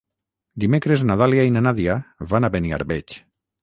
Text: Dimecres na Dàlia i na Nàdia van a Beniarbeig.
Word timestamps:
Dimecres 0.63 1.03
na 1.11 1.19
Dàlia 1.23 1.45
i 1.51 1.53
na 1.59 1.65
Nàdia 1.69 2.01
van 2.35 2.49
a 2.49 2.55
Beniarbeig. 2.59 3.25